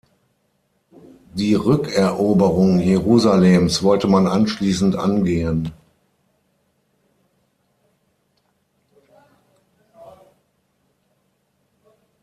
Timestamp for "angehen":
4.95-5.71